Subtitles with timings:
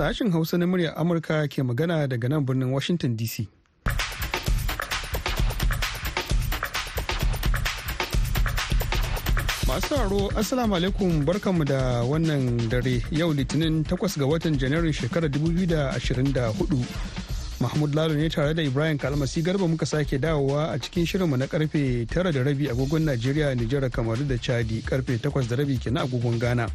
[0.00, 3.44] Sashen Hausa na muryar Amurka ke magana daga nan birnin Washington DC.
[9.68, 15.28] Masu haro Assalamu alaikum barkanmu da wannan dare yau Litinin 8 ga watan Janairun shekarar
[15.28, 17.60] 2024.
[17.60, 21.44] Mahmud Lalo ne tare da Ibrahim Kalmasi Garba muka sake dawowa a cikin shirinmu na
[21.44, 26.08] ƙarfe 9 da rabi agogon Najeriya, Nijar, Kamaru da Chadi ƙarfe 8 da rabi kenan
[26.08, 26.70] agogon Ghana.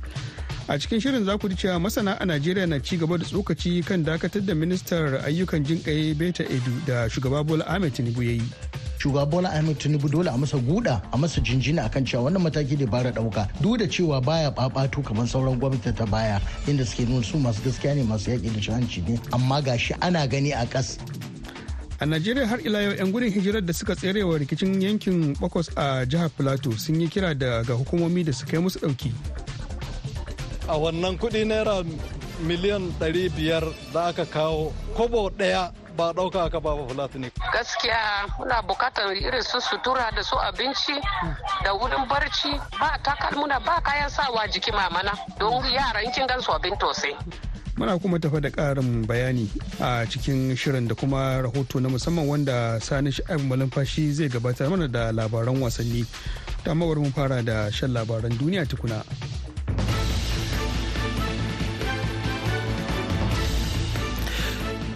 [0.68, 3.86] A cikin shirin za ku ji cewa masana a Najeriya na ci gaba da tsokaci
[3.86, 8.42] kan dakatar da ministar ayyukan jinƙaye Beta Edu da shugaba Bola Ahmed Tinubu ya yi.
[9.06, 12.76] shugaba bola ahmed tinubu dole a masa guda a masa jinjina akan cewa wannan mataki
[12.78, 17.06] da bara ɗauka duk da cewa baya babatu kamar sauran gwamnati ta baya inda suke
[17.06, 20.66] nuna su masu gaskiya ne masu yaƙi da hanci ne amma gashi ana gani a
[20.66, 20.98] kas
[22.00, 26.06] a najeriya har ila yau 'yan gudun hijirar da suka tserewa rikicin yankin bakwas a
[26.06, 29.12] jihar plateau sun yi kira da ga hukumomi da suka yi musu ɗauki
[30.68, 31.84] a wannan kuɗi naira
[32.42, 37.32] miliyan 500 da aka kawo kobo ɗaya ba ɗauka aka ba fulatini.
[37.54, 40.94] Gaskiya muna buƙatar irin su sutura da su abinci
[41.64, 46.52] da wurin barci ba takalmuna ba kayan sawa jiki mamana don yaran kin gan su
[46.52, 47.16] abin tosai.
[47.78, 49.48] Muna kuma tafa da ƙarin bayani
[49.80, 54.88] a cikin shirin da kuma rahoto na musamman wanda sani sha'ib malumfashi zai gabatar mana
[54.88, 56.06] da labaran wasanni.
[56.66, 59.04] Ta mawar mun fara da shan labaran duniya tukuna.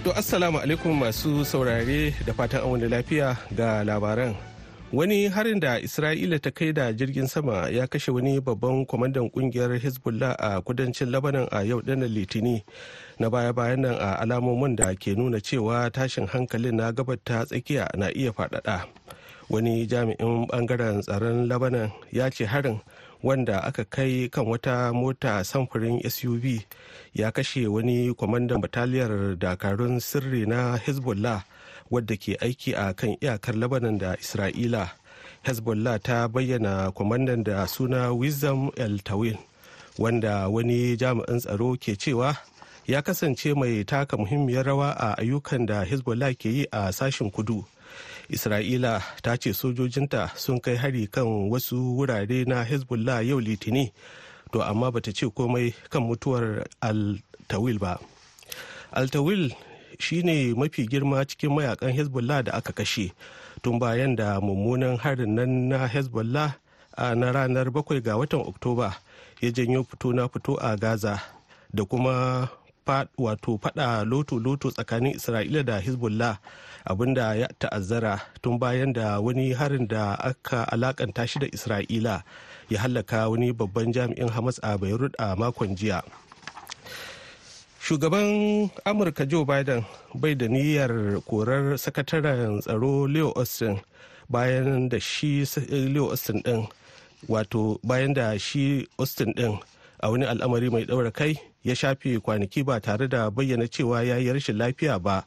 [0.04, 4.32] To assalamu alaikum masu saurare da fatan wani lafiya ga labaran.
[4.96, 9.76] Wani harin da Isra'ila ta kai da jirgin sama ya kashe wani babban kwamandan ƙungiyar
[9.80, 12.64] Hezbollah a kudancin Lebanon a yau dana Litini
[13.20, 17.92] na baya-bayan nan a alamomin da ke nuna cewa tashin hankalin na gabar ta tsakiya
[18.00, 18.88] na iya faɗaɗa.
[19.50, 22.80] Wani jami'in ɓangaren tsaron Lebanon ya ce harin
[23.24, 26.46] wanda aka kai kan wata mota samfurin suv
[27.14, 31.44] ya kashe wani kwamandan bataliyar dakarun sirri na hezbollah
[31.92, 34.90] wadda ke aiki a kan iyakar labanan da isra'ila.
[35.44, 39.38] Hezbollah ta bayyana kwamandan da suna wisdom el tawil
[39.98, 42.36] wanda wani jami'in tsaro ke cewa
[42.88, 47.66] ya kasance mai taka muhimmiyar rawa a ayyukan da hezbollah ke yi a sashen kudu.
[48.30, 53.92] Isra'ila ta ce sojojinta sun kai hari kan wasu wurare na hezbollah yau litini
[54.52, 57.98] to amma bata ce komai kan mutuwar altawil ba.
[58.94, 59.54] Altawil
[60.00, 63.12] shine mafi girma cikin mayaƙan hezbollah da aka kashe
[63.62, 66.56] tun bayan da mummunan harin nan na hezbollah
[66.98, 68.96] a na ranar 7 ga watan oktoba
[69.42, 71.20] ya janyo fito na fito a gaza
[71.74, 72.50] da kuma
[73.18, 76.38] wato fada loto-loto tsakanin isra'ila da hezbollah
[76.86, 82.24] abin da ya ta'azzara tun bayan da wani harin da aka alakanta shi da isra'ila
[82.70, 86.02] ya hallaka wani babban jami'in hamas a beirut a makon jiya.
[87.82, 93.82] Shugaban amurka joe biden bai da niyyar korar sakataren tsaro leo austin
[94.30, 96.68] bayan da shi leo austin din
[97.28, 99.58] wato bayan da shi austin din
[100.00, 101.34] a wani al'amari mai ɗaura kai
[101.64, 105.24] ya shafe kwanaki ba tare da bayyana cewa ya yi rashin lafiya ba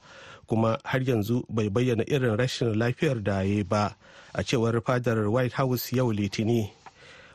[0.46, 3.96] kuma har yanzu bai bayyana irin rashin lafiyar da ya ba
[4.34, 6.70] a cewar fadar white house yau litini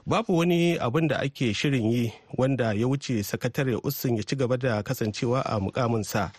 [0.06, 4.58] babu wani abin da ake shirin yi wanda ya wuce sakatare ustin ya ci gaba
[4.58, 6.32] da kasancewa a mukaminsa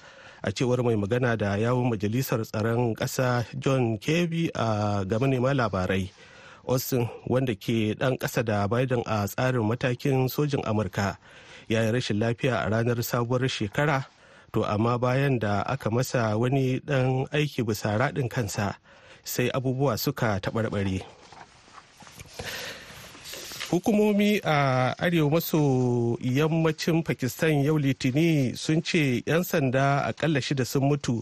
[0.43, 6.11] a cewar mai magana da yawon majalisar tsaron ƙasa john kirby a ga manema labarai.
[6.69, 11.17] Austin wanda ke ɗan ƙasa da biden a tsarin matakin sojin amurka
[11.69, 14.06] ya yi rashin lafiya a ranar sabuwar shekara
[14.53, 18.79] to amma bayan da aka masa wani ɗan aiki bisa raɗin kansa
[19.25, 21.05] sai abubuwa suka taɓarɓare.
[23.71, 30.89] Hukumomi a arewa maso yammacin pakistan yau litini sun ce 'yan sanda akalla shida sun
[30.89, 31.21] mutu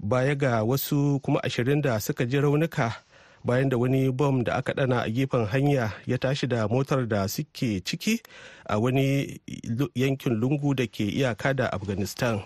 [0.00, 2.96] baya ga wasu kuma ashirin da suka ji raunuka.
[3.44, 7.26] Bayan da wani bom da aka dana a gefen hanya ya tashi da motar da
[7.28, 8.22] suke ciki
[8.66, 9.40] a wani
[9.94, 12.40] yankin lungu da ke iyaka da afghanistan.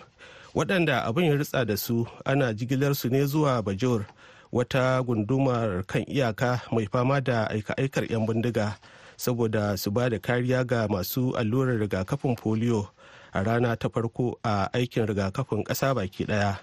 [0.55, 4.07] Waɗanda abin ya ritsa da su ana jigilar su ne zuwa bajor
[4.53, 8.79] wata gundumar kan iyaka mai fama da aika-aikar 'yan bindiga
[9.17, 12.89] saboda su ba da kariya ga masu allurar rigakafin polio
[13.37, 16.57] a rana ta farko a aikin rigakafin ƙasa baki ɗaya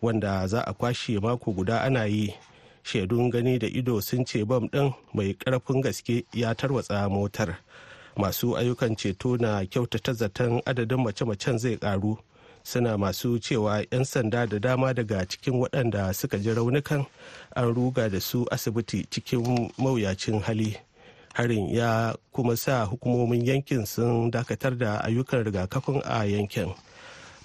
[0.00, 2.30] wanda za a kwashe mako guda ana yi.
[2.84, 7.58] Shaidun gani da ido sun ce bam ɗin mai ƙarfin gaske ya tarwatsa motar.
[8.16, 12.18] Masu ayyukan ceto na kyautata zaton adadin mace-macen zai ƙaru.
[12.62, 17.06] Suna masu cewa 'yan sanda da dama daga cikin waɗanda suka ji raunukan
[17.56, 20.76] an ruga da su asibiti cikin mawuyacin hali.
[21.34, 26.74] Harin ya kuma sa hukumomin yankin sun dakatar da ayyukan rigakafin a yankin.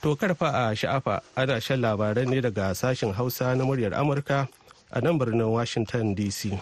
[0.01, 4.47] To karfa a sha'afa ana shan labaran ne daga sashen Hausa na muryar Amurka
[4.91, 6.59] a nan birnin Washington DC.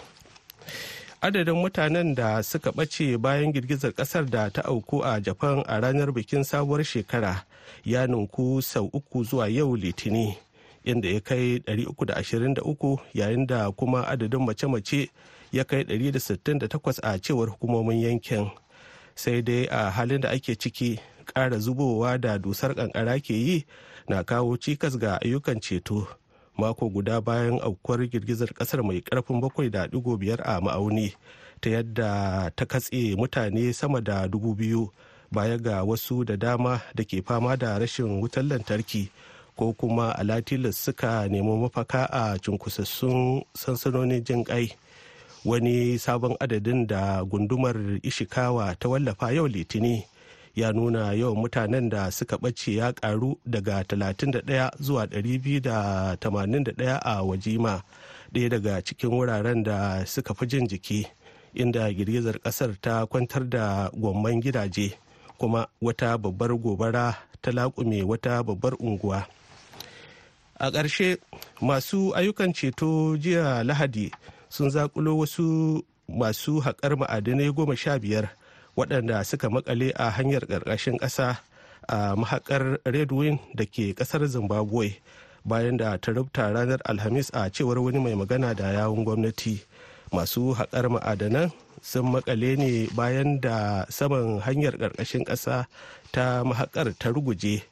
[1.22, 6.12] Adadin mutanen da suka ɓace bayan girgizar ƙasar da ta auku a Japan a ranar
[6.12, 7.44] bikin sabuwar shekara
[7.84, 10.36] ya ninku sau uku zuwa yau litini
[10.84, 15.08] inda ya kai 323 yayin da kuma adadin mace-mace
[15.52, 18.50] ya kai 168 a cewar hukumomin yankin.
[19.14, 23.64] Sai dai a halin da ake ciki ƙara zubowa da dusar ƙanƙara ke yi
[24.08, 26.06] na kawo cikas ga ayyukan ceto
[26.58, 31.14] mako guda bayan aukuwar girgizar ƙasar mai ɗigo biyar a ma'auni
[31.60, 34.90] ta yadda ta katse mutane sama da dubu biyu
[35.32, 39.10] baya ga wasu da dama da ke fama da rashin wutar lantarki
[39.56, 44.70] ko kuma alatilas suka nemi mafaka a cunkusassun sansanonin jin kai.
[45.44, 50.04] Wani sabon adadin da gundumar ishikawa ta wallafa yau litini
[50.54, 57.82] ya nuna yawan mutanen da suka ɓace ya karu daga 31 zuwa 281 a wajima
[58.32, 61.06] ɗaya daga cikin wuraren da suka fi jin jiki
[61.54, 64.94] inda girgizar ƙasar ta kwantar da gwamman gidaje
[65.38, 69.26] kuma wata babbar gobara ta laƙume wata babbar unguwa.
[70.58, 71.18] A ƙarshe
[71.60, 74.10] masu ayyukan ceto jiya lahadi
[74.48, 78.30] sun zakulo wasu masu haƙar ma'adinai goma sha biyar
[78.76, 81.38] waɗanda suka makale a hanyar ƙarƙashin ƙasa
[81.88, 84.96] a mahaƙar redwin da ke ƙasar zimbabwe
[85.44, 89.60] bayan da ta rubuta ranar alhamis a cewar wani mai magana da yawun gwamnati.
[90.12, 95.66] Masu haƙar ma'adanan sun makale ne bayan da saman hanyar ƙarƙashin ƙasa
[96.12, 97.62] ta mahaƙar ta ruguje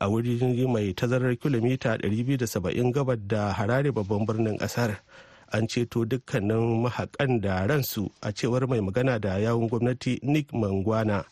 [0.00, 4.96] a wuri mai tazarar kilomita 270 gabar da harare babban birnin ƙasar.
[5.52, 11.24] An ceto dukkanin mahaƙan da ransu a cewar mai magana da yawun gwamnati nick mangwana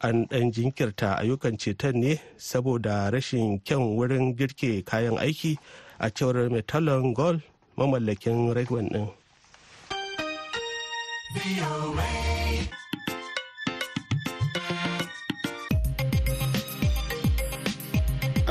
[0.00, 5.56] an ɗan jinkirta ayyukan ceton ne saboda rashin kyan wurin girke kayan aiki
[5.98, 7.40] a cewar metallon gold
[7.76, 9.08] mamallakin redwan ɗin.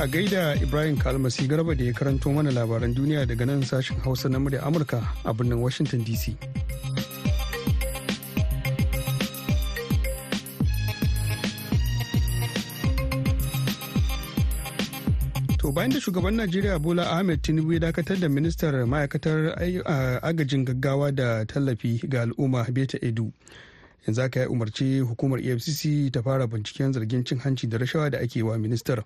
[0.08, 4.40] Gaida ibrahim kalmasi garba da ya karanto mana labaran duniya daga nan sashen hausa na
[4.40, 6.36] murya amurka a birnin washington dc
[15.58, 19.56] to bayan da shugaban najeriya bola ahmed tinubu ya dakatar da ministar ma'aikatar
[20.22, 23.32] agajin gaggawa da tallafi ga al'umma beta edu.
[24.08, 28.20] Yanzu aka yi umarci hukumar efcc ta fara binciken zargin cin hanci da rashawa da
[28.20, 29.04] ake wa ministar.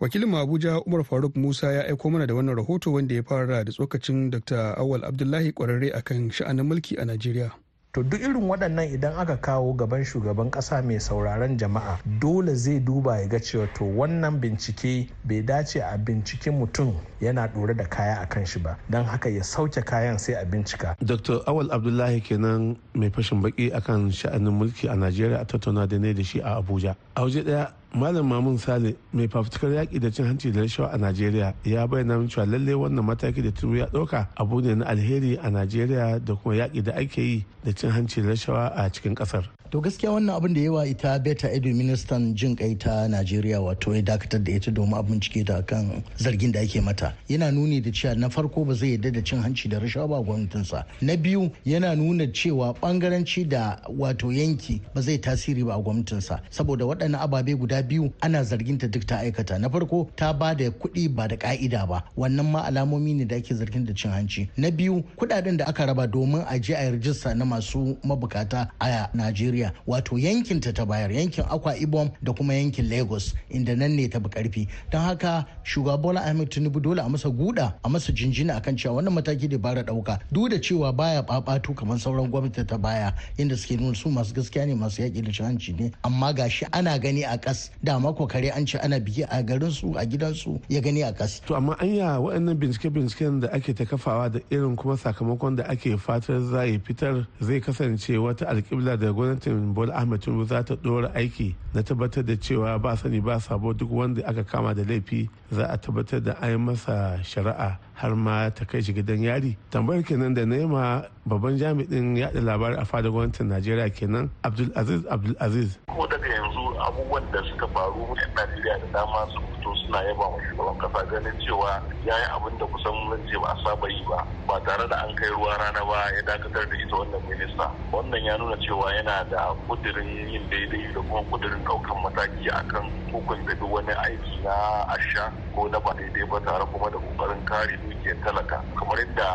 [0.00, 3.72] Wakilin abuja umar faruk musa ya aiko mana da wannan rahoto wanda ya fara da
[3.72, 7.50] tsokacin dr awal abdullahi kwararre akan sha'anin mulki a najeriya.
[7.92, 12.80] To duk irin waɗannan idan aka kawo gaban shugaban ƙasa mai sauraron jama'a dole zai
[12.80, 17.84] duba ya ga cewa to wannan bincike bai dace a bincike mutum yana ɗore da
[17.84, 18.78] kaya a kan shi ba.
[18.90, 20.96] Don haka ya sauke kayan sai a bincika.
[21.04, 25.98] dr awal abdullahi kenan mai fashin baki akan sha'anin mulki a najeriya a tattauna da
[25.98, 26.96] ne da shi a abuja.
[27.14, 30.98] A waje ɗaya malam mamun sale mai fafutukar yaƙi da cin hanci da rashawa a
[30.98, 35.36] najeriya ya bayyana cewa lallai wannan mataki da tinubu ya ɗauka abu ne na alheri
[35.42, 39.14] a najeriya da kuma yaƙi da ake yi da cin hanci da rashawa a cikin
[39.14, 39.44] ƙasar.
[39.72, 43.94] To gaskiya wannan abin da yawa ita beta edu ministan jin kai ta najeriya wato
[43.96, 47.14] ya dakatar da ita domin a bincike ta kan zargin da ake mata.
[47.28, 50.20] Yana nuni da cewa na farko ba zai yarda da cin hanci da rashawa ba
[50.22, 50.84] gwamnatinsa.
[51.00, 56.42] Na biyu yana nuna cewa bangaranci da wato yanki ba zai tasiri ba a gwamnatinsa.
[56.50, 59.58] Saboda waɗannan ababe guda biyu ana zargin ta duk ta aikata.
[59.58, 62.04] Na farko ta ba da kuɗi ba da ka'ida ba.
[62.18, 64.50] Wannan ma alamomi ne da ake zargin da cin hanci.
[64.58, 69.08] Na biyu kuɗaɗen da aka raba domin a je a rajista na masu mabukata a
[69.14, 73.76] najeriya Najeriya wato yankin ta ta bayar yankin Akwa Ibom da kuma yankin Lagos inda
[73.76, 77.74] nan ne ta bi ƙarfi don haka shugaba Bola Ahmed Tinubu dole a masa guda
[77.84, 81.74] a masa jinjina akan cewa wannan mataki da bara ɗauka duk da cewa baya babatu
[81.76, 85.44] kamar sauran gwamnati ta baya inda suke nuna su masu gaskiya ne masu yaƙi da
[85.44, 85.90] hanci ne.
[86.04, 89.70] Amma gashi ana gani a kas da mako kare an ce ana biki a garin
[89.70, 91.40] su a gidan su ya gani a kas.
[91.46, 95.96] To amma anya waɗannan bincike-binciken da ake ta kafawa da irin kuma sakamakon da ake
[95.98, 101.12] fatar za fitar zai kasance wata alƙibla da gwamnatin bola ahmed tinubu za ta ɗora
[101.14, 105.28] aiki na tabbatar da cewa ba sani ba sabo duk wanda aka kama da laifi
[105.52, 109.56] za a tabbatar da an masa shari'a har ma ta kai shi gidan yari.
[109.70, 115.78] Tambayar kenan da nema babban jami'in yaɗa labarai a fadar gwamnatin najeriya kenan abdulaziz abdulaziz
[115.86, 120.26] ko daga yanzu abubuwan da suka faru yan najeriya da dama sun fito suna yaba
[120.34, 123.86] wa shugaban kasa ganin cewa ya yi abin da kusan zan ce ba a saba
[123.88, 124.18] yi ba
[124.48, 127.66] ba tare da an kai ruwa rana ba ya dakatar da ita wannan minista.
[127.92, 132.90] Wannan ya nuna cewa yana da kudirin yin daidai da kuma kudirin ɗaukan mataki akan
[133.14, 134.54] hukunta duk wani aiki na
[134.90, 139.28] asha ko na ba daidai ba tare kuma da ƙoƙarin kare dukiyar talaka kamar yadda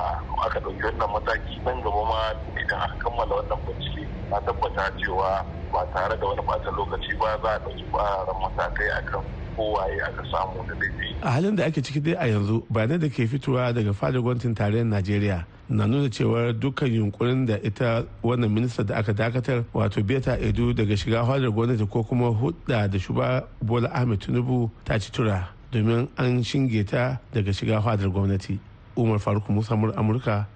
[0.45, 2.19] aka ɗauki wannan mataki nan gaba ma
[2.61, 7.37] idan aka kammala wannan bincike na tabbata cewa ba tare da wani ɓata lokaci ba
[7.43, 9.23] za a ɗauki ƙwararren matakai akan
[9.57, 11.15] kowaye aka samu da laifi.
[11.21, 14.53] a halin da ake ciki dai a yanzu bayanai da ke fitowa daga fadar gwamnatin
[14.55, 20.03] tarayyar najeriya na nuna cewa dukkan yunkurin da ita wannan minista da aka dakatar wato
[20.03, 24.99] beta edu daga shiga fadar gwamnati ko kuma hudda da shuba bola ahmed tinubu ta
[24.99, 28.59] ci tura domin an shinge ta daga shiga fadar gwamnati.
[28.95, 30.47] Umar faruk musa amurka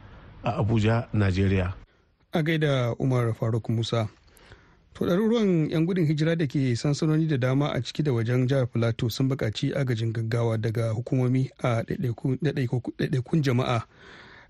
[0.43, 1.73] a abuja najeriya.
[2.33, 4.07] A gaida umar faruk musa.
[4.93, 8.67] To ɗaruruwan 'yan gudun hijira da ke sansanoni da dama a ciki da wajen jihar
[8.67, 13.83] plateau sun buƙaci agajin gaggawa daga hukumomi a ɗaiɗaikun jama'a.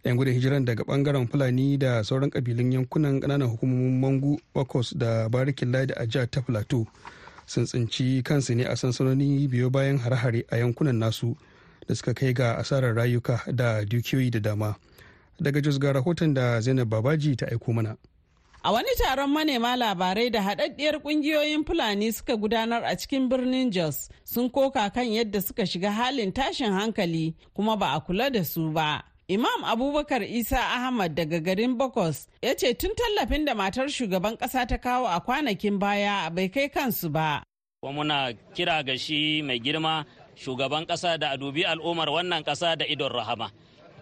[0.05, 5.29] 'yan gudun hijiran daga ɓangaren fulani da sauran ƙabilun yankunan ƙananan hukumomin mangu wakos da
[5.29, 6.87] barikin ladi a jihar ta plateau
[7.51, 11.35] sun tsinci kansu ne a sansanoni biyo bayan hare-hare a yankunan nasu
[11.87, 14.75] da suka kai ga asarar rayuka da dukiyoyi da dama
[15.39, 17.97] daga jos ga rahoton da zainab babaji ta aiko mana
[18.63, 24.09] A wani taron manema labarai da haɗaɗɗiyar ƙungiyoyin Fulani suka gudanar a cikin birnin Jos
[24.23, 28.71] sun koka kan yadda suka shiga halin tashin hankali kuma ba a kula da su
[28.71, 29.03] ba.
[29.31, 34.67] Imam Abubakar Isa Ahmad daga garin Bokos ya ce tun tallafin da matar shugaban ƙasa
[34.67, 37.41] ta kawo a kwanakin baya bai kai kansu ba.
[37.81, 40.03] Kuma muna kira ga shi mai girma
[40.35, 43.51] shugaban ƙasa da a dubi al'ummar wannan ƙasa da idon rahama.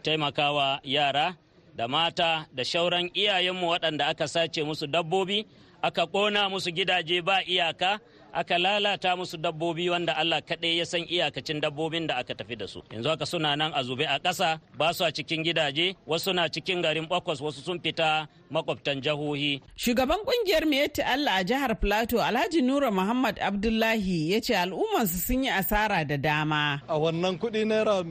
[0.01, 1.37] Taimakawa yara
[1.75, 5.45] da mata da shauran iyayenmu waɗanda aka sace musu dabbobi
[5.83, 7.99] aka ƙona musu gidaje ba iyaka
[8.33, 12.67] aka lalata musu dabbobi wanda Allah kaɗai ya san iyakacin dabbobin da aka tafi da
[12.67, 16.33] su yanzu haka suna nan a zube a ƙasa ba su a cikin gidaje wasu
[16.33, 19.61] na cikin garin bakwas wasu sun fita makwabtan jihohi.
[19.75, 25.43] Shugaban ƙungiyar Miyatti Allah a jihar Plateau Alhaji Nura Muhammad Abdullahi ya ce al'ummarsu sun
[25.43, 26.81] yi asara da dama.
[26.87, 28.03] A wannan kuɗi naira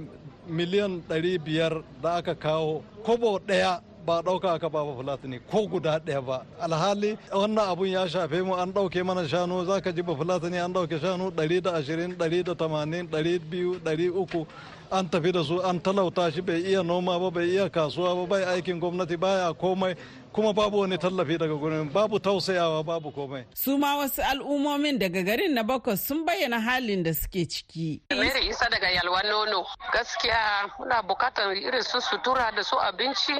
[0.48, 6.22] miliyan 500 da aka kawo kobo ɗaya ba ɗauka aka ba bafulatani ko guda ɗaya
[6.24, 6.46] ba.
[6.60, 10.72] Alhali wannan abun ya shafe mu an ɗauke mana shanu za ka ji bafulatani an
[10.72, 14.46] ɗauke shanu 120 180 200 300
[14.90, 18.26] an tafi da su an talauta shi bai iya noma ba bai iya kasuwa ba
[18.26, 19.94] bai aikin gwamnati baya komai.
[20.32, 23.44] Kuma babu wani tallafi daga gurin babu tausayawa babu komai.
[23.54, 28.00] Su ma wasu al'ummomin daga garin na Bakwas sun bayyana halin da suke ciki.
[28.10, 29.66] Mary Isa daga Yalwa Nono.
[29.92, 33.34] Gaskiya muna buƙatar irin su sutura da su abinci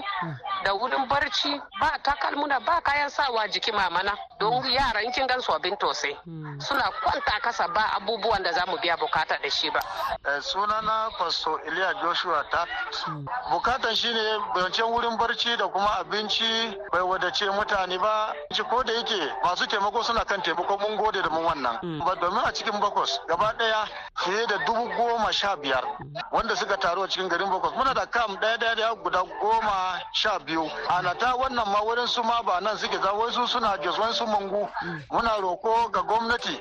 [0.64, 1.60] da wurin barci.
[1.80, 6.14] Ba takalmuna ba kayan sawa jiki mamana don yara in kin gan su abin tosai
[6.60, 9.80] suna kwanta kasa ba abubuwan da za mu biya buƙata da shi ba.
[10.40, 12.66] Sunana Pastor Iliya Joshua ta
[13.50, 16.44] bukatan shine bayancin wurin barci da kuma abinci
[16.92, 18.32] bai wadace mutane ba.
[18.52, 21.76] Ci ko da yake masu taimako suna kan taimako mun gode da mun wannan.
[22.04, 23.86] Ba domin a cikin bakwas gaba ɗaya
[24.24, 25.84] fiye da dubu goma sha biyar
[26.32, 30.00] wanda suka taru a cikin garin bakwas muna da kam ɗaya ɗaya ɗaya guda goma
[30.12, 30.66] sha biyu.
[30.88, 34.26] A nata wannan ma wurin su ma ba nan suke za wasu suna jos wasu
[34.26, 34.68] mangu.
[35.10, 36.60] Muna roko ga gwamnati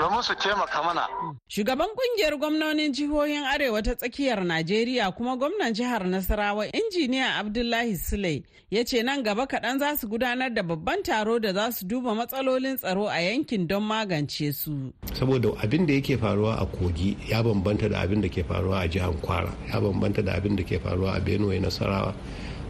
[0.00, 1.06] domin su taimaka mana.
[1.48, 8.42] Shugaban ƙungiyar gwamnonin jihohin arewa ta tsakiyar najeriya kuma gwamnan jihar nasarawa injiniya abdullahi sule
[8.70, 12.14] ya ce nan gaba kaɗan za su gudanar da babban taro da za su duba
[12.14, 14.92] matsalolin tsaro a yankin don magance su.
[15.14, 18.88] Saboda abin da yake faruwa a kogi ya bambanta da abin da ke faruwa a
[18.88, 22.12] jihar Kwara, ya bambanta da abin da ke faruwa a Benue Nasarawa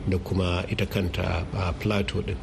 [0.08, 2.36] da kuma ita kanta a Plateau din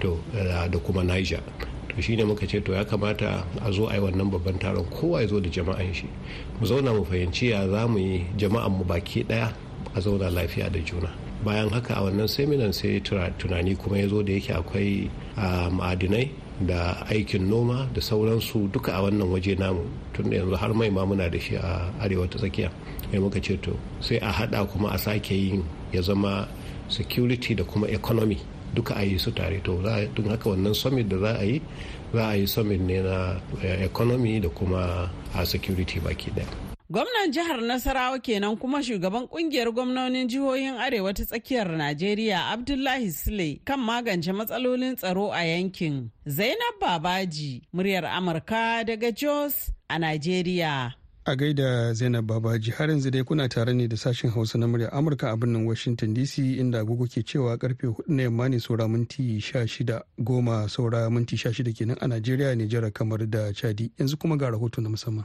[0.00, 1.40] to da kuma Niger.
[1.88, 5.20] To shine muka ce to ya kamata a zo a yi wannan babban taron kowa
[5.22, 6.08] ya zo da jama'an shi.
[6.60, 9.52] Mu zauna mu fahimci ya za mu yi jama'an mu baki ɗaya
[9.94, 11.25] a zauna lafiya da juna.
[11.44, 15.10] Bayan haka a wannan seminan sai tunani kuma ya zo da yake akwai
[15.70, 16.30] ma'adinai
[16.66, 19.84] da aikin noma da sauransu duka a wannan waje namu.
[20.14, 22.70] Tun da yanzu har mai ma muna da shi a arewa ta tsakiya.
[23.12, 26.48] Ya muka ce to sai a hada kuma a sake yin ya zama
[26.88, 28.38] security da kuma economy
[28.74, 29.60] duka a yi su tare.
[29.64, 31.60] To don haka wannan summit da za a yi
[32.12, 33.36] za a yi summit ne na
[33.84, 40.28] economy da kuma a security baki ɗaya Gwamnan jihar Nasarawa kenan kuma shugaban ƙungiyar gwamnonin
[40.28, 46.10] jihohin Arewa ta tsakiyar Najeriya Abdullahi Sule kan magance matsalolin tsaro a yankin.
[46.28, 50.94] Zainab Babaji, muryar Amurka daga Jos a Najeriya.
[51.26, 54.92] A gaida Zainab Babaji har yanzu dai kuna tare ne da sashen Hausa na muryar
[54.94, 58.86] Amurka a birnin Washington DC inda agogo ke cewa ƙarfe huɗu na yamma ne saura
[58.88, 63.90] minti shida goma saura minti shida kenan a Najeriya, Nijar kamar da Chadi.
[63.98, 65.24] Yanzu kuma ga rahoto na musamman.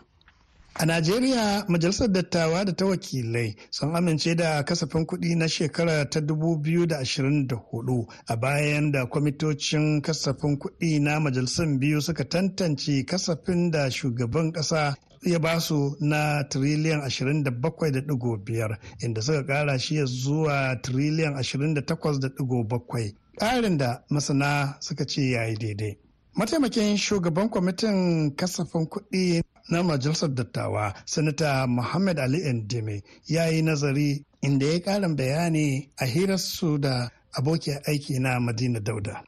[0.76, 6.20] A Najeriya, Majalisar Dattawa da ta wakilai sun amince da kasafin kuɗi na shekara ta
[6.22, 14.52] 2024 a bayan da kwamitocin kasafin kuɗi na majalisar biyu suka tantance kasafin da shugaban
[14.54, 23.78] ƙasa ya ba su na tiriliyan 27.5 inda suka kara shi zuwa tiriliyan 28.7 ƙarin
[23.78, 25.98] da masana suka ce ya yi daidai.
[26.36, 34.26] Mataimakin shugaban kwamitin kasafin kuɗi na majalisar dattawa, Sanata Muhammad Ali Endeme ya yi nazari
[34.42, 39.24] inda ya ƙarin bayani a hirarsu da abokiyar aiki na Madina Dauda.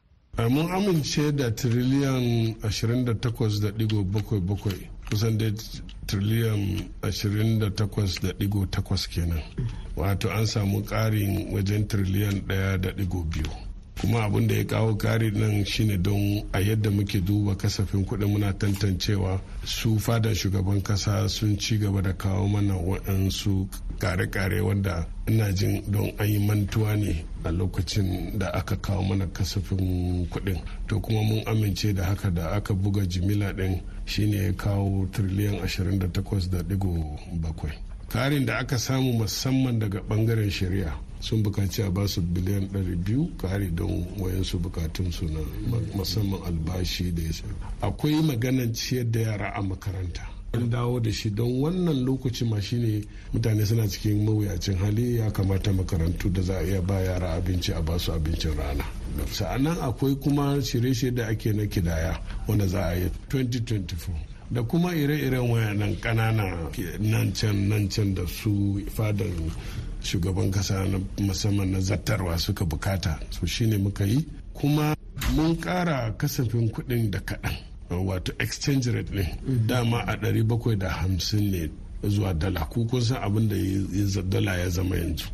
[0.50, 4.72] mun amince da tiriliyan 28.77
[5.10, 5.50] kusan da
[6.06, 9.42] triliyan 28.8 kenan
[9.96, 13.63] wato an samu ƙarin wajen triliyan 1.2
[14.00, 18.28] kuma abin da ya kawo kari nan shine don a yadda muke duba kasafin kuɗin
[18.30, 23.66] muna tantancewa su fadar shugaban kasa sun ci gaba da kawo mana waɗansu
[23.98, 29.26] kare-kare wanda ina jin don an yi mantuwa ne a lokacin da aka kawo mana
[29.26, 30.60] kasafin kuɗin.
[30.88, 35.54] To kuma mun amince da haka da aka buga jimila ɗin shine ya kawo triliyan
[35.62, 42.68] 28.7 karin da aka samu musamman daga ɓangaren shari'a sun buƙaci a ba su biliyan
[42.72, 45.40] 200 kare don wayansu bukatunsu na
[45.96, 47.30] musamman albashi da ya
[47.80, 50.22] akwai maganan ciyar da yara a makaranta.
[50.52, 55.30] An dawo da shi don wannan lokaci ma shine mutane suna cikin mawuyacin hali ya
[55.30, 58.84] kamata makarantu da za a iya ba yara abinci a ba su abincin rana.
[59.32, 64.94] Sa'annan akwai kuma shirye-shirye da ake na kidaya wanda za a yi 2024 da kuma
[64.94, 66.44] ire-iren wayannan kanana
[67.00, 69.26] nan can nan can da su fadar
[70.02, 73.18] shugaban kasa na musamman na zattarwa suka buƙata.
[73.30, 74.26] So shine muka yi.
[74.54, 74.94] Kuma
[75.34, 77.56] mun kara kasafin kuɗin da kaɗan
[77.90, 81.70] wato exchange rate ne dama a 750 ne
[82.08, 82.60] zuwa dala.
[82.70, 85.26] Ko kun san abin da dala ya zama yanzu.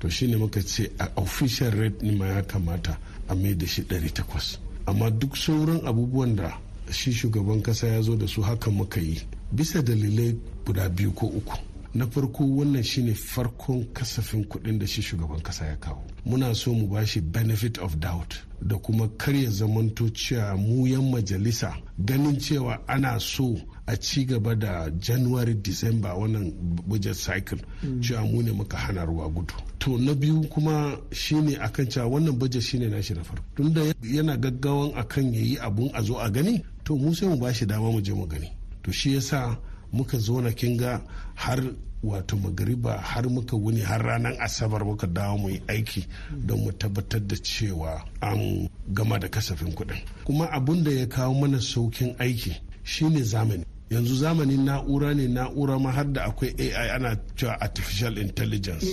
[0.00, 2.96] To shine muka ce a official rate ne ma ya kamata
[3.28, 6.58] a mai da shi 800 amma duk sauran abubuwan da
[6.92, 9.20] shi shugaban kasa ya zo da su haka muka yi.
[9.52, 11.56] Bisa dalilai guda biyu ko uku.
[11.94, 16.02] Na farko wannan shine farkon kasafin kuɗin da shi shugaban kasa ya kawo.
[16.26, 21.74] Muna so mu bashi benefit of doubt da kuma karya zamanto cewa mu yan majalisa
[21.98, 26.52] ganin cewa ana so a ci gaba da january december wannan
[26.86, 27.58] budget cycle
[28.00, 29.54] cewa mu ne muka hana ruwa gudu.
[29.78, 33.42] To na biyu kuma shine akan cewa wannan budget shine nashi na farko.
[33.56, 37.66] Tunda yana gaggawan akan yayi abun a zo a gani to mu sai mu bashi
[37.66, 38.50] dama mu je mu gani.
[38.82, 39.56] To shi yasa
[39.92, 41.00] muka zo na kinga
[41.36, 41.60] har
[42.02, 46.02] wato magariba har muka wuni har ranar asabar muka dawo mu yi aiki
[46.46, 50.02] don mu tabbatar da cewa an gama da kasafin kuɗin.
[50.24, 53.64] Kuma abun da ya kawo mana saukin aiki shine zamani.
[53.90, 58.86] Yanzu zamanin na'ura ne na'ura ma har da akwai ai ana cewa artificial intelligence.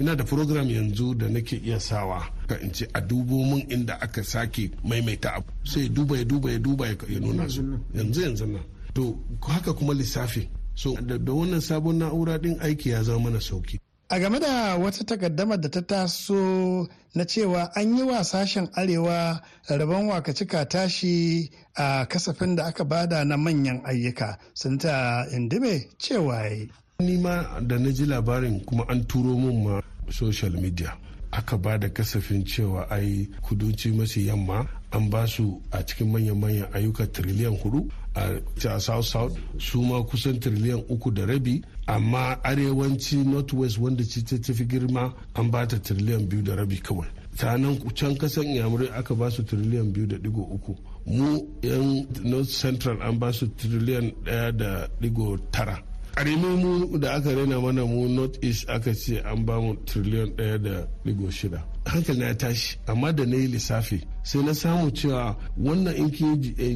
[0.00, 3.94] Ina da program yanzu da nake iya sawa ka in ce a dubo mun inda
[4.00, 5.50] aka sake maimaita abu.
[5.64, 7.62] Sai duba ya duba ya duba ya nuna su.
[7.94, 8.62] Yanzu yanzu nan.
[8.94, 10.48] To haka kuma lissafi.
[10.74, 13.78] So da wannan sabon na'ura din aiki ya zama mana sauƙi.
[14.08, 19.40] A game da wata takaddamar da ta taso na cewa an yi wa sashen arewa
[19.68, 26.46] rabon wakacika tashi a kasafin da aka ba da na manyan ayyuka sunta indime cewa
[26.46, 30.96] yi ni ma da na ji labarin kuma an turo mun ma social media
[31.32, 36.68] aka ba da kasafin cewa ai kudanci masu yamma an ba su a cikin manyan-manyan
[36.72, 37.90] ayyuka triliyan huɗu.
[38.16, 44.22] A south south su ma kusan triliyan uku da rabi amma arewanci northwest wanda ci
[44.24, 47.08] ta tafi girma an ba ta triliyan biyu da rabi kawai.
[47.36, 50.74] Sanan can kasan yamurai aka ba su triliyan biyu da ɗigo uku.
[51.06, 55.82] Mu yan north central an ba su triliyan ɗaya da ɗigo tara.
[56.14, 60.30] Ƙarami mu da aka raina mana mu north east aka ce an ba mu triliyan
[60.36, 61.75] ɗaya da ɗigo shida.
[61.86, 66.24] Hankali na tashi amma da na yi lissafi sai na samu cewa wannan in ki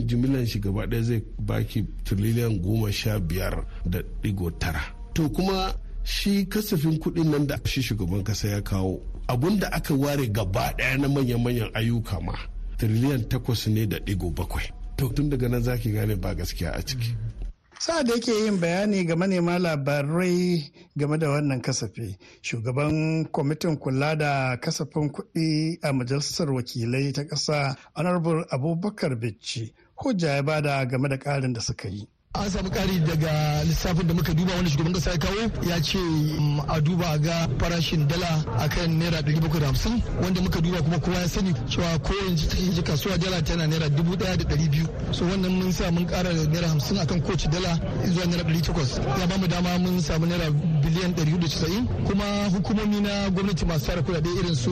[0.06, 4.80] jimilan shi gaba ɗaya zai baki triliyan goma sha biyar da ɗigo tara.
[5.14, 9.94] To kuma shi kasafin kuɗin nan da shi shugaban kasa ya kawo abun da aka
[9.94, 12.32] ware gaba ɗaya na manyan-manyan ayyuka ma
[12.78, 14.70] triliyan takwas ne da ɗigo bakwai.
[14.96, 17.14] To tun daga nan zaki gane ba gaskiya a ciki.
[17.82, 24.16] Sa da yake yin bayani ga manema labarai game da wannan kasafi shugaban kwamitin kula
[24.16, 30.84] da kasafin kuɗi a majalisar wakilai ta ƙasa honorable abubakar bicci hujja ya ba da
[30.84, 32.08] game da ƙarin da suka yi.
[32.34, 35.34] An samu kari daga lissafin da muka duba wanda shugaban kasa ya kawo
[35.68, 35.98] ya ce
[36.68, 40.98] a duba ga farashin dala akan naira ɗari bakwai da hamsin wanda muka duba kuma
[41.00, 44.86] kowa ya sani cewa ko yanzu kasuwa dala tana naira dubu ɗaya da ɗari biyu.
[45.10, 47.74] So wannan mun sa mun ƙara naira hamsin akan kowace dala
[48.06, 49.00] zuwa naira ɗari takwas.
[49.18, 50.50] Ya ba mu dama mun samu naira
[50.82, 54.70] biliyan ɗari da casa'in kuma hukumomi na gwamnati masu tara kuɗaɗe irin su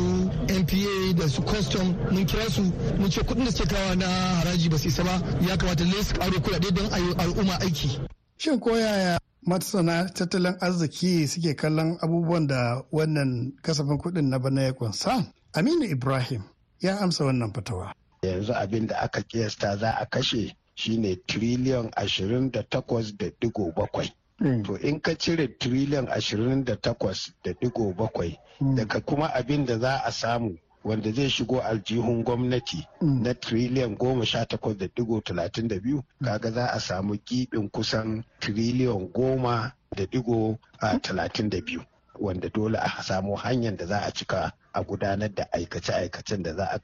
[0.48, 2.62] npa da su custom mun kira su
[2.98, 6.02] mun ce kuɗin da suke kawa na haraji ba su isa ba ya kamata lai
[6.04, 8.00] su ƙaro kuɗaɗe don al'umma aiki.
[8.38, 14.62] Shin ko yaya masana tattalin arziki suke kallon abubuwan da wannan kasafin kuɗin na bana
[14.62, 15.26] ya kunsa?
[15.52, 16.42] Aminu Ibrahim
[16.80, 17.92] ya amsa wannan fatawa.
[18.22, 23.72] Yanzu abin da aka kiyasta za a kashe shine triliyon ashirin da takwas da ɗigo
[23.74, 24.12] bakwai.
[24.38, 28.38] To in ka cire triliyon ashirin da takwas da ɗigo bakwai
[28.76, 34.24] daga kuma abin da za a samu wanda zai shigo aljihun gwamnati na triliyan goma
[34.26, 39.72] sha takwas da ɗigo talatin da biyu kaga za a samu gibin kusan triliyan goma
[39.96, 40.58] da ɗigo
[41.02, 41.82] talatin da biyu.
[42.20, 46.64] Wanda dole a samu hanyar da za a cika a gudanar da aikace-aikacen da za
[46.72, 46.78] a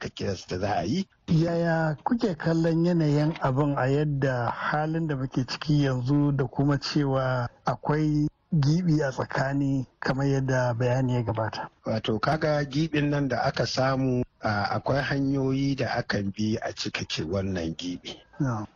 [0.49, 1.05] da za a yi.
[1.27, 7.49] Yaya kuke kallon yanayin abin a yadda halin da muke ciki yanzu da kuma cewa
[7.65, 8.27] akwai
[8.59, 11.69] gibi a tsakani kamar yadda bayani ya gabata.
[11.85, 17.75] Wato kaga gibin nan da aka samu akwai hanyoyi da akan bi a cikake wannan
[17.77, 18.15] gibi.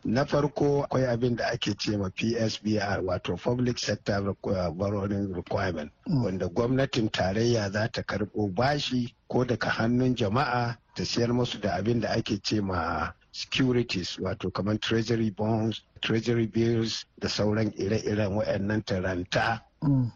[0.04, 4.36] Na farko akwai abin da ake ce ma PSBR wato Public Sector
[4.74, 11.34] Borrowing Requirement wanda gwamnatin tarayya za ta karɓo bashi ko daga hannun jama'a ta siyar
[11.34, 17.30] musu da abin da ake ce ma securities wato kamar treasury bonds treasury bills da
[17.30, 19.62] sauran ire-iren waɗannan taranta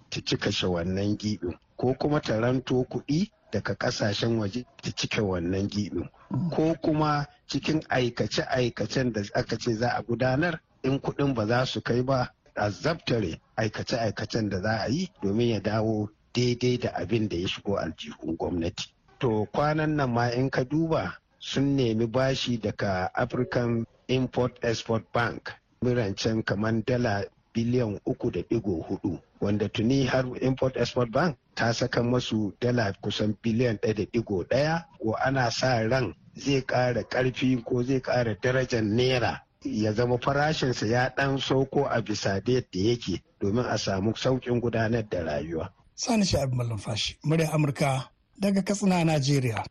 [0.09, 5.67] ta cika shi wannan giɓin ko kuma taranto kuɗi daga ƙasashen waje ta cika wannan
[5.69, 6.09] giɓin.
[6.51, 11.81] Ko kuma cikin aikace-aikacen da aka ce za a gudanar in kuɗin ba za su
[11.81, 17.27] kai ba a zabtare aikace-aikacen da za a yi domin ya dawo daidai da abin
[17.29, 18.93] da ya shigo aljihun gwamnati.
[19.19, 25.51] To kwanan nan ma in ka duba sun nemi bashi daga african import-export bank.
[25.83, 27.23] Mirancen kamar dala
[27.53, 33.35] biliyan uku da ɗigo huɗu wanda tuni har import-export bank ta saka masu dala kusan
[33.43, 38.35] biliyan ɗaya da ɗigo ɗaya ko ana sa ran zai ƙara ƙarfi ko zai ƙara
[38.41, 43.77] darajar naira ya zama farashinsa ya ɗan sauko a bisa da yadda yake domin a
[43.77, 45.69] samu sauƙin gudanar da rayuwa.
[45.95, 49.63] Sani Sha'ib Malumfashi, murya Amurka daga Katsina, Najeriya.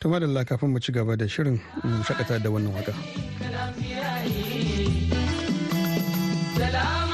[0.00, 4.05] To madalla kafin mu ci gaba da shirin mu shakata da wannan waƙa.
[6.56, 7.05] Selam.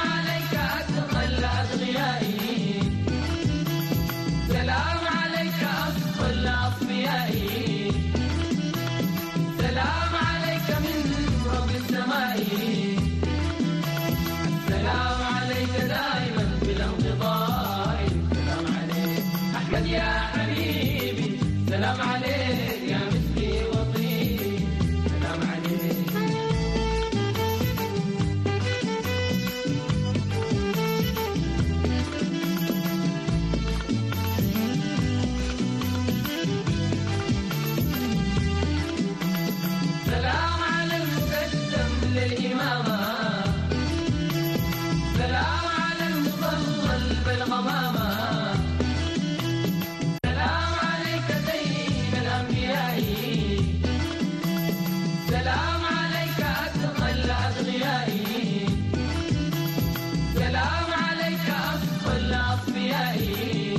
[62.54, 63.76] أصفيائي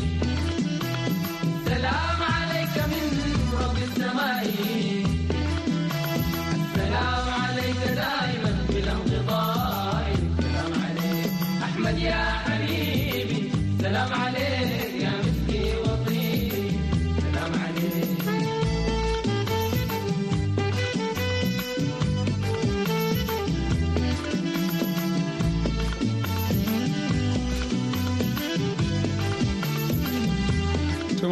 [1.65, 2.22] سلام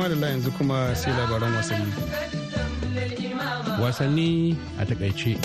[0.10, 1.94] Da yanzu kuma sai labaran wasanni.
[3.80, 5.38] Wasanni a taƙaice.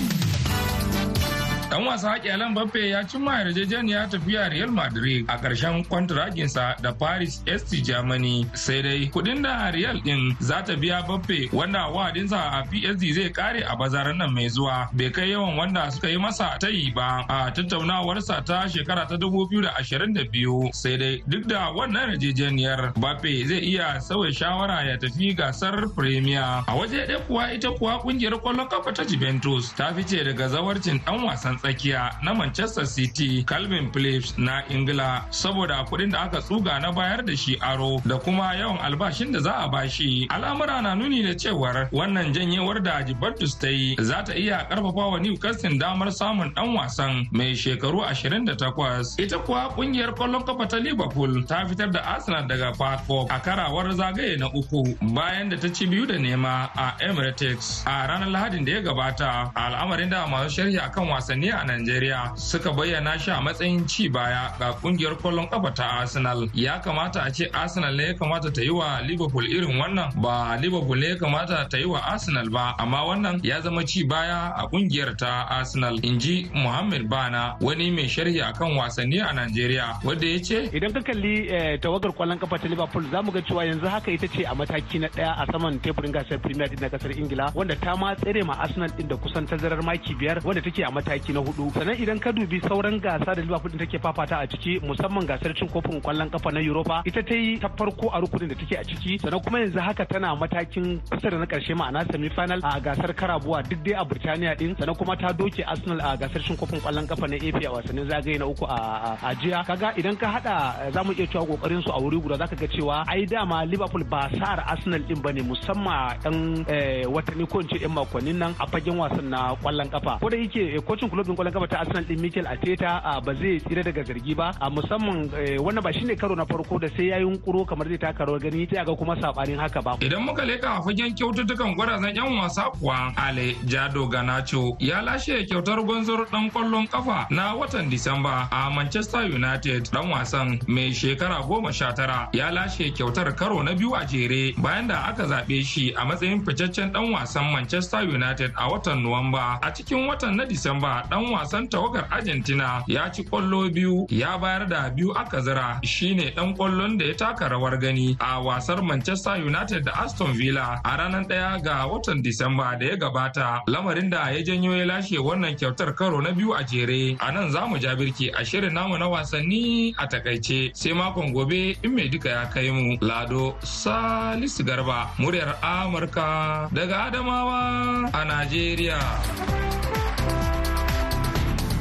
[1.76, 7.42] Dan wasa Kyalen Mbappe ya cimma yarjejeniya tafiya Real Madrid a ƙarshen kwantiraginsa da Paris
[7.44, 8.46] ST Germany.
[8.54, 13.28] Sai dai kuɗin da Real din za ta biya Mbappe wanda wa'adinsa a PSG zai
[13.28, 14.88] kare a bazaran nan mai zuwa.
[14.96, 19.16] Bai kai yawan wanda suka yi masa ta yi ba a tattaunawarsa ta shekara ta
[19.20, 25.92] 2022 sai dai duk da wannan yarjejeniyar Mbappe zai iya sauya shawara ya tafi gasar
[25.94, 26.64] Premier.
[26.66, 31.04] A waje ɗaya kuwa ita kuwa ƙungiyar ƙwallon kafa ta Juventus ta fice daga zawarcin
[31.04, 36.78] dan wasan tsakiya na Manchester City Calvin Phillips na Ingila saboda kuɗin da aka tsuga
[36.80, 40.28] na bayar da shi aro da kuma yawan albashin da za a bashi.
[40.30, 45.10] Al'amura na nuni da cewar wannan janyewar da Juventus ta yi za ta iya ƙarfafa
[45.10, 49.18] wa Newcastle damar samun dan wasan mai shekaru 28.
[49.18, 53.00] Ita kuwa ƙungiyar ƙwallon kafa ta Liverpool ta fitar da Arsenal daga Park
[53.30, 58.06] a karawar zagaye na uku bayan da ta ci biyu da nema a Emirates a
[58.06, 59.50] ranar Lahadin da ya gabata.
[59.56, 64.52] Al'amarin da masu sharhi akan wasanni a Najeriya suka bayyana shi a matsayin ci baya
[64.58, 66.48] ga ƙungiyar ƙwallon kafa ta Arsenal.
[66.54, 70.56] Ya kamata a ce Arsenal ne ya kamata ta yi wa Liverpool irin wannan ba
[70.60, 74.52] Liverpool ne ya kamata ta yi wa Arsenal ba amma wannan ya zama ci baya
[74.56, 80.02] a ƙungiyar ta Arsenal in ji Muhammad Bana wani mai sharhi akan wasanni a Najeriya
[80.04, 81.48] wanda ya ce idan ka kalli
[81.80, 85.00] tawagar ƙwallon kafa ta Liverpool za mu ga cewa yanzu haka ita ce a mataki
[85.00, 88.44] na ɗaya a saman teburin gasar Premier League na ƙasar Ingila wanda ta ma tsere
[88.44, 91.72] ma Arsenal din da kusan tazarar maki biyar wanda take a mataki na huɗu.
[91.74, 95.54] Sannan idan ka dubi sauran gasa da Liverpool din take fafata a ciki musamman gasar
[95.56, 98.78] cin kofin ƙwallon kafa na Europa ita ta yi ta farko a rukunin da take
[98.78, 99.18] a ciki.
[99.20, 103.14] Sannan kuma yanzu haka tana matakin kusa da na ƙarshe ma'ana semi final a gasar
[103.14, 104.74] karabuwa duk dai a Burtaniya din.
[104.76, 108.08] Sannan kuma ta doke Arsenal a gasar cin kofin ƙwallon kafa na AP a wasannin
[108.10, 109.64] zagaye na uku a jiya.
[109.66, 112.66] Kaga idan ka hada za mu iya cewa ƙoƙarin su a wuri guda zaka ga
[112.66, 116.64] cewa ai dama Liverpool ba sa'ar Arsenal din ba ne musamman yan
[117.12, 120.18] watanni ko in ce yan makonnin nan a fagen wasan na ƙwallon kafa.
[120.20, 124.02] Ko da yake kocin ƙwallon kafa ta Arsenal din Mikel Arteta ba zai tsira daga
[124.04, 124.50] zargi ba.
[124.60, 125.28] A musamman
[125.60, 128.66] wannan ba shine karo na farko da sai ya yunkuro kamar zai taka rawar gani
[128.72, 129.96] sai ga kuma sabanin haka ba.
[130.00, 135.82] Idan muka leka fagen kyaututtukan gwarazan yan wasa kuwa Ale Jado Ganacho ya lashe kyautar
[135.84, 139.90] gwanzor dan ƙwallon kafa na watan Disamba a Manchester United.
[139.92, 144.54] Dan wasan mai shekara goma sha tara ya lashe kyautar karo na biyu a jere
[144.58, 149.58] bayan da aka zaɓe shi a matsayin ficaccen dan wasan Manchester United a watan Nuwamba.
[149.62, 154.68] A cikin watan na Disamba dan wasan tawagar Argentina ya ci ƙwallo biyu ya bayar
[154.68, 159.40] da biyu aka zira shine dan ƙwallon da ya taka rawar gani a wasar Manchester
[159.40, 163.62] United da Aston Villa a ranar ɗaya ga watan Disamba da ya gabata.
[163.66, 167.16] Lamarin da ya janyo ya lashe wannan kyautar karo na biyu a jere.
[167.18, 170.76] A nan za mu birki a shirin namu na wasanni a taƙaice.
[170.76, 177.08] Sai makon gobe in mai duka ya kai mu lado salisu garba muryar amurka daga
[177.08, 179.00] adamawa a najeriya.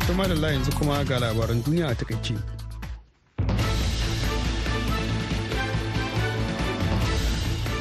[0.08, 2.36] Kuma da yanzu kuma ga labaran duniya a taƙaice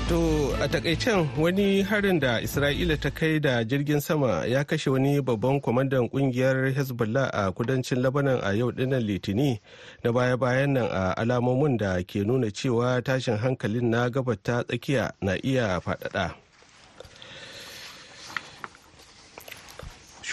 [0.09, 5.21] To a takaicen wani harin da Isra'ila ta kai da jirgin sama ya kashe wani
[5.21, 9.59] babban kwamandan ƙungiyar Hezbollah a kudancin Lebanon a yau ɗin nan Litini
[10.05, 15.35] na baya-bayan nan a alamomin da ke nuna cewa tashin hankalin na gabata tsakiya na
[15.43, 16.44] iya faɗaɗa.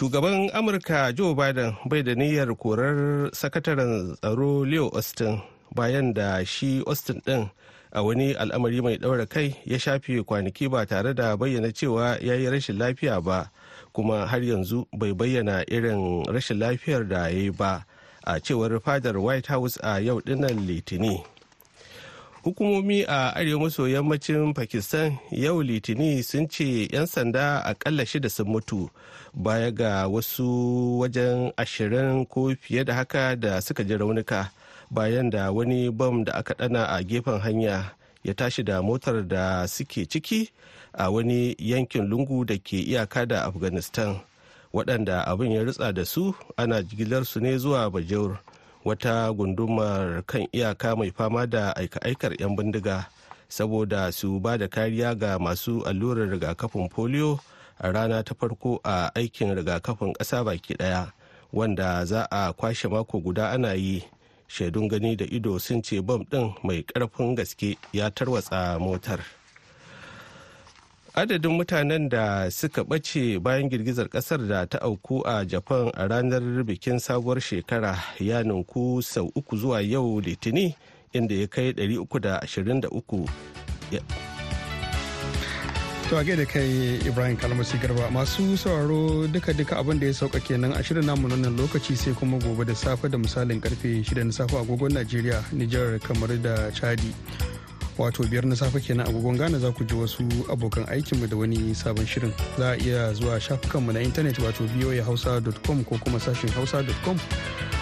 [0.01, 5.37] Shugaban Amurka Joe Biden bai da niyyar korar sakataren tsaro Leo Austin
[5.75, 7.45] bayan da shi Austin ɗin
[7.93, 12.33] a wani al'amari mai ɗaura kai ya shafe kwanaki ba tare da bayyana cewa ya
[12.33, 13.51] yi rashin lafiya ba
[13.93, 17.85] kuma har yanzu bai bayyana irin rashin lafiyar da ya yi ba.
[18.25, 21.21] A cewar fadar white house a yau ɗin nan litini
[22.43, 28.47] hukumomi a arewa maso yammacin pakistan yau litini sun ce 'yan sanda akalla shida sun
[28.47, 28.89] mutu
[29.33, 34.51] baya ga wasu wajen ashirin ko fiye da haka da suka ji raunuka
[34.91, 37.91] bayan da wani bam da aka dana a gefen hanya
[38.23, 40.49] ya tashi da motar da suke ciki
[40.93, 44.19] a wani yankin lungu da ke iyaka da afghanistan.
[44.73, 48.39] Waɗanda abin ya ritsa da su ana jigilar su ne zuwa bajeur
[48.85, 53.05] wata gundumar kan iyaka mai fama da aika-aikar 'yan bindiga
[53.49, 57.39] saboda su ba da kariya ga masu allurar rigakafin polio
[57.79, 61.11] a rana ta farko a aikin rigakafin ƙasa baki ɗaya
[61.53, 64.03] wanda za a kwashe mako guda ana yi.
[64.47, 69.19] Shaidun gani da ido sun ce bam ɗin mai ƙarfin gaske ya tarwatsa motar.
[71.13, 76.63] Adadin mutanen da suka ɓace bayan girgizar ƙasar da ta auku a japan a ranar
[76.63, 80.75] bikin sabuwar shekara ya ninku sau uku zuwa yau litini
[81.13, 83.27] inda ya kai 323
[86.11, 90.83] To da kai Ibrahim Kalmasi Garba masu sauraro duka-duka abin da ya sauka kenan a
[90.83, 94.51] shirin namu nan lokaci sai kuma gobe da safe da misalin ƙarfe 6 na safe
[94.59, 97.15] agogon Najeriya, Nijar, kamar da Chadi.
[97.97, 101.75] Wato biyar na safe kenan agogon Ghana za ku ji wasu abokan aikinmu da wani
[101.75, 102.33] sabon shirin.
[102.57, 107.17] Za a iya zuwa shafukanmu na intanet wato voahausa.com ko kuma sashin hausa.com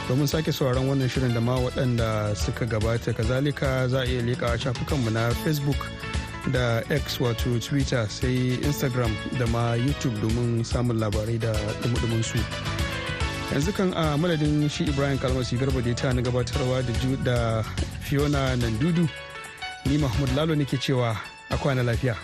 [0.10, 4.58] domin sake sauraron wannan shirin da ma waɗanda suka gabata kazalika za a iya leƙa
[4.60, 5.78] shafukanmu na Facebook.
[6.52, 11.54] da x wato twitter sai instagram da ma youtube domin samun labarai da
[12.24, 12.38] su
[13.54, 16.94] yanzu kan a madadin shi ibrahim kalmasi garba da ta na gabatarwa da
[17.24, 17.64] da
[18.02, 19.08] fiona nandudu
[19.86, 21.18] ni mahmud lalo nake cewa
[21.50, 22.16] a kwana lafiya.